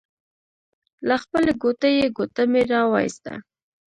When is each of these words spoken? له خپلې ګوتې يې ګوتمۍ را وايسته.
له 1.07 1.15
خپلې 1.23 1.51
ګوتې 1.61 1.89
يې 1.99 2.07
ګوتمۍ 2.17 2.63
را 2.71 2.81
وايسته. 2.91 3.33